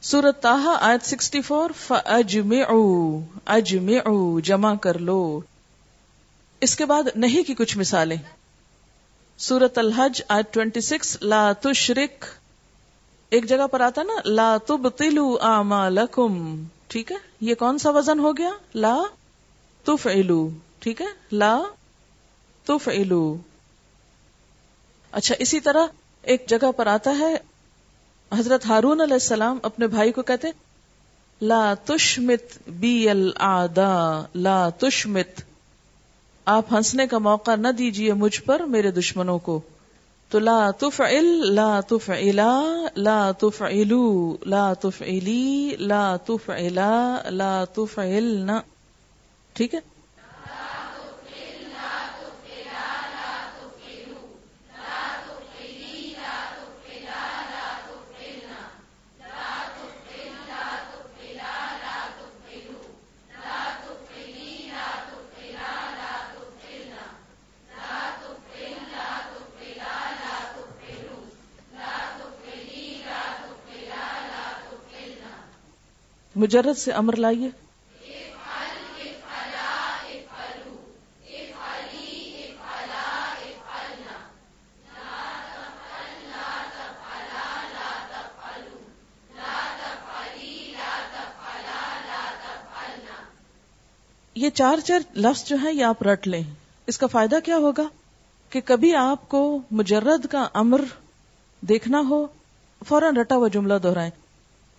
[0.00, 1.92] سورت تاہا آیت سکسٹی فور
[3.46, 5.40] اجمعو، جمع کر لو۔
[6.60, 8.16] اس کے بعد نہیں کی کچھ مثالیں۔
[9.38, 12.24] سورت الحج، آیت ٹوینٹی سکس لا تشرک۔
[13.30, 18.36] ایک جگہ پر آتا نا، لا تبطلو اعمالکم۔ ٹھیک ہے؟ یہ کون سا وزن ہو
[18.36, 19.02] گیا؟ لا
[19.84, 21.62] تفعلو ٹھیک ہے؟ لا
[22.64, 23.36] تفعلو
[25.12, 25.86] اچھا اسی طرح
[26.22, 27.36] ایک جگہ پر آتا ہے،
[28.38, 30.48] حضرت ہارون علیہ السلام اپنے بھائی کو کہتے
[31.42, 35.49] لا تشمت بی الدا لا تشمت۔
[36.44, 39.60] آپ ہنسنے کا موقع نہ دیجیے مجھ پر میرے دشمنوں کو۔
[40.30, 42.60] تو لا تفعل، لا تفعلا،
[42.96, 48.60] لا تفعلو، لا تفعلی، لا تفعلا، لا تفعلنا۔
[49.52, 49.80] ٹھیک ہے؟
[76.36, 77.48] مجرد سے امر لائیے۔
[94.34, 96.42] یہ چار چار لفظ جو ہیں یہ آپ رٹ لیں۔
[96.86, 97.82] اس کا فائدہ کیا ہوگا؟
[98.50, 100.80] کہ کبھی آپ کو مجرد کا امر
[101.60, 102.26] دیکھنا ہو،
[102.86, 104.10] فوراً رٹا ہوا جملہ دہرائیں۔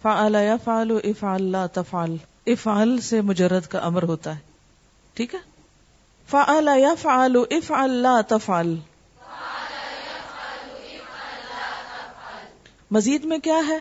[0.01, 2.15] فعل یا افعل لا تفعل۔
[2.47, 4.39] افعل سے مجرد کا امر ہوتا ہے۔
[5.13, 5.39] ٹھیک ہے؟
[6.29, 6.93] فعل یا
[7.51, 8.75] افعل لا تفعل۔
[12.91, 13.77] مزید میں کیا ہے؟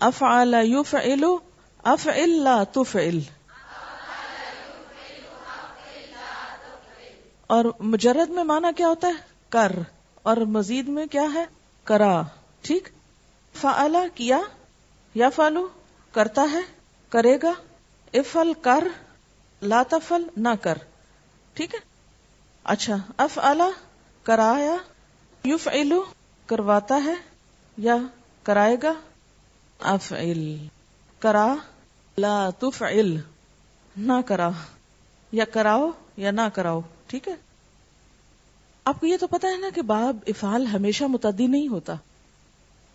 [0.00, 1.24] افعل یفعل،
[1.82, 3.18] افعل لا تفعل۔
[7.46, 9.12] اور مجرد میں مانا کیا ہوتا ہے؟
[9.48, 9.72] کر۔
[10.22, 11.44] اور مزید میں کیا ہے؟
[11.84, 12.22] کرا۔
[12.62, 12.88] ٹھیک؟
[13.54, 14.40] فعلا کیا
[15.14, 15.68] یا فالو
[16.12, 16.60] کرتا ہے،
[17.08, 17.52] کرے گا۔
[18.14, 18.84] افل کر
[19.62, 20.78] لاتفل نہ کر۔
[21.54, 21.80] ٹھیک ہے؟
[22.64, 23.68] اچھا اف الا
[24.22, 24.76] کرایا
[25.44, 26.04] یوف علو
[26.46, 27.14] کرواتا ہے
[27.78, 27.96] یا
[28.42, 28.92] کرائے گا؟
[29.78, 30.12] اف
[31.18, 31.54] کرا،
[32.18, 32.82] لا تف
[33.96, 34.50] نہ کرا۔
[35.32, 37.34] یا کراؤ یا نہ کراؤ۔ ٹھیک ہے؟
[38.84, 41.94] آپ کو یہ تو پتا ہے نا کہ باب افعال ہمیشہ متعدی نہیں ہوتا۔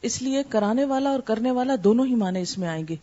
[0.01, 2.95] اس لیے کرانے والا اور کرنے والا دونوں ہی معنی اس میں آئیں گے۔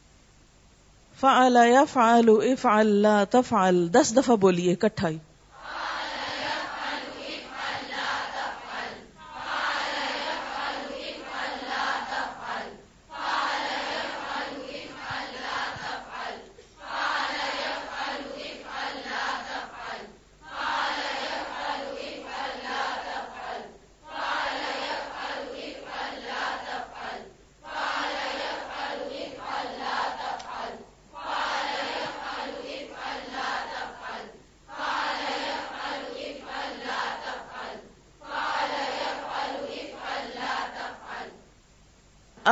[1.21, 5.19] فعل یا فعل، افعل، لا تفعل، دس دفعہ بولیے کٹھائی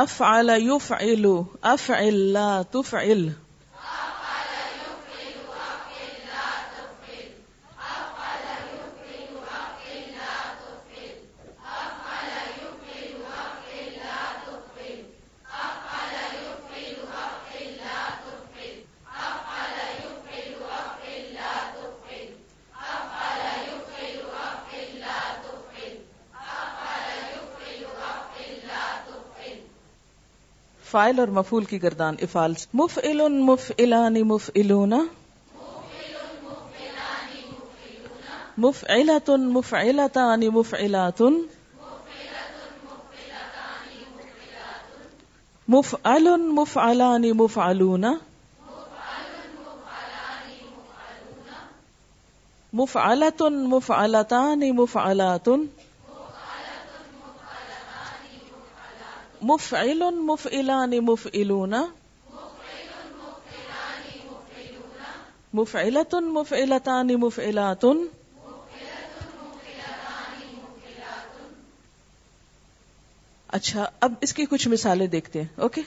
[0.03, 3.31] أفعل يفعل أفعل لا تفعل.
[30.93, 35.03] فائل اور مفول کی گردان افال مف علون مف علانی مف علونا
[38.57, 41.39] مف علتن مف علتانی مف علاتن
[45.67, 48.11] مف علن مف علانی مف علونا
[48.73, 55.65] مف علتن مف علتانی مف علاتن مف علتن مف علتانی مف علاتن
[59.43, 61.73] مفعل مفعلان مفعلون.
[65.53, 67.85] مفعلة مفعلتان مفعلات.
[73.47, 75.81] اچھا اب اس کی کچھ مثالیں دیکھتے ہیں اوکے؟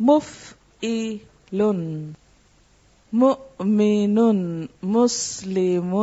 [0.00, 1.18] مف ای
[1.52, 2.12] لن
[3.60, 4.18] مین
[4.82, 5.96] مسلم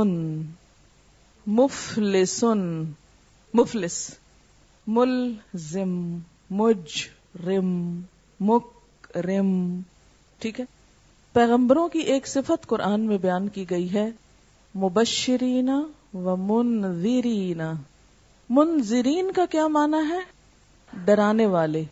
[1.47, 2.83] مفلسن
[3.53, 4.11] مفلس.
[4.87, 6.17] ملزم.
[6.49, 7.09] مج
[7.47, 8.01] رم
[8.39, 8.67] مک
[9.17, 9.79] رم
[10.39, 10.65] ٹھیک ہے؟
[11.33, 14.09] پیغمبروں کی ایک صفت قرآن میں بیان کی گئی ہے،
[14.75, 15.69] مبشرین
[16.13, 17.61] و منذرین۔
[18.49, 20.19] منذرین کا کیا معنی ہے؟
[21.05, 21.83] ڈرانے والے۔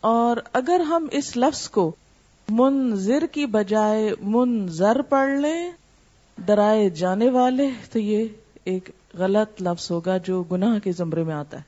[0.00, 1.92] اور اگر ہم اس لفظ کو
[2.48, 5.70] منذر کی بجائے منظر پڑھ لیں،
[6.38, 8.26] ڈرائے جانے والے، تو یہ
[8.64, 11.62] ایک غلط لفظ ہوگا جو گناہ کے زمرے میں آتا ہے۔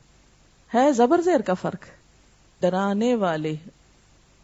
[0.74, 1.95] ہے زبر زیر کا فرق۔
[2.60, 3.54] ڈرانے والے۔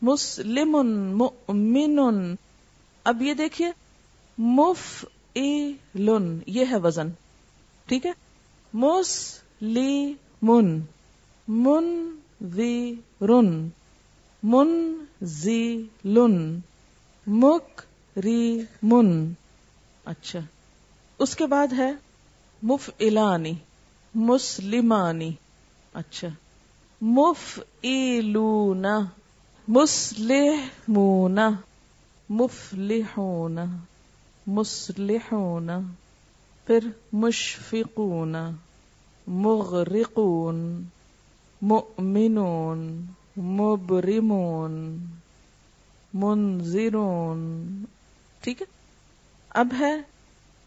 [0.02, 0.76] مسلم،
[1.16, 2.34] مؤمن۔
[3.04, 3.70] اب یہ دیکھیے
[4.38, 5.04] مف
[5.94, 7.08] لن یہ ہے وزن۔
[7.86, 8.10] ٹھیک ہے؟
[8.74, 10.80] مس لی من
[11.48, 13.68] من وی رن
[14.42, 16.60] من زی لن
[17.26, 17.82] مک
[18.24, 19.32] ری من
[20.04, 20.40] اچھا۔
[21.18, 21.92] اس کے بعد ہے
[22.62, 23.52] مف الانی
[24.14, 25.32] مسلمانی۔
[25.94, 26.28] اچھا۔
[27.05, 28.86] مف ایلون
[29.68, 31.38] مسلحمون،
[32.30, 33.59] مفلحون،
[34.46, 35.70] مسلحون،
[36.66, 36.78] پھر
[37.12, 38.36] مشفقون،
[39.26, 40.82] مغرقون،
[41.62, 44.96] مؤمنون، مبرمون،
[46.14, 47.84] منذرون،
[48.40, 48.66] ٹھیک ہے؟
[49.50, 49.94] اب ہے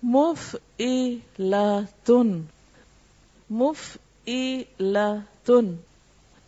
[0.03, 2.41] مف ای لاتن
[3.49, 5.75] مف ای لاتن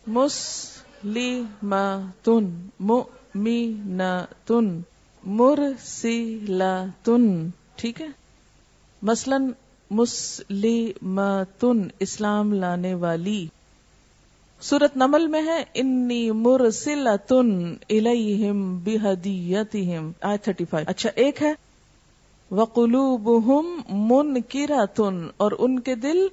[0.08, 4.80] مسلماتن، مؤمناتن،
[5.24, 8.06] مرسلاتن، ٹھیک ہے؟
[9.02, 9.38] مثلا
[9.90, 13.46] مسلماتن، اسلام لانے والی۔
[14.60, 21.52] سورت نمل میں ہے، انی مرسلاتن الیہم بہدیتہم۔ آیت 35 اچھا ایک ہے،
[22.50, 26.26] وقلوبہم منکراتن، اور ان کے دل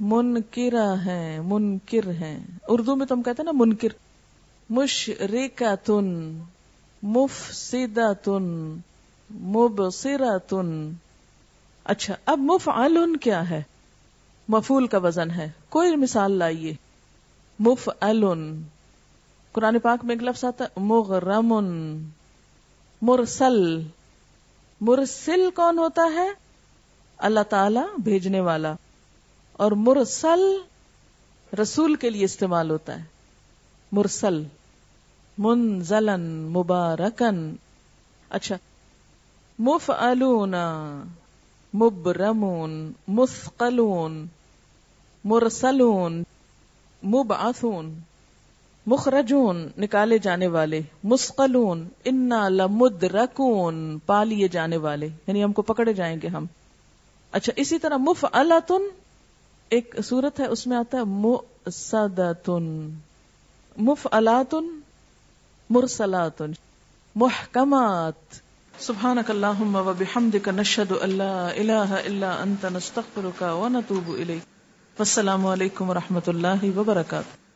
[0.00, 2.38] منکرا ہے منکر ہے
[2.68, 3.88] اردو میں تم کہتے ہیں نا منکر۔
[4.70, 6.38] مشرقہ تن
[7.02, 8.76] مفسدہ تن
[9.30, 10.92] مبصرہ تن
[11.84, 12.68] اچھا اب مف
[13.20, 13.62] کیا ہے؟
[14.48, 16.74] مفول کا وزن ہے۔ کوئی مثال لائیے۔
[17.58, 17.88] مف
[19.52, 21.54] قرآن پاک میں ایک لفظ آتا مغرم
[23.02, 23.82] مرسل۔
[24.80, 26.28] مرسل کون ہوتا ہے؟
[27.18, 28.74] اللہ تعالی بھیجنے والا۔
[29.58, 30.40] اور مرسل
[31.62, 33.04] رسول کے لیے استعمال ہوتا ہے۔
[33.92, 34.42] مرسل،
[35.38, 37.54] منزلن، مبارکن۔
[38.30, 38.56] اچھا
[39.58, 39.90] مف
[41.74, 44.26] مبرمون، مثقلون،
[45.24, 46.22] مرسلون،
[47.02, 47.98] مبعثون،
[48.86, 55.92] مخرجون، نکالے جانے والے۔ مسقلون انا لمدرکون پا لیے جانے والے۔ یعنی ہم کو پکڑے
[55.92, 56.46] جائیں گے ہم۔
[57.32, 58.24] اچھا اسی طرح مف
[59.68, 62.90] ایک صورت ہے، اس میں آتا ہے مؤسدتن،
[63.76, 64.80] مفعلاتن،
[65.70, 66.52] مرسلاتن،
[67.14, 68.34] محکمات۔
[68.78, 74.42] سبحانک اللہم و بحمدک نشہد اللہ الہ الا انت، نستغفرک و نتوب الیک۔
[74.98, 77.47] والسلام علیکم ورحمۃ اللہ وبرکاتہ۔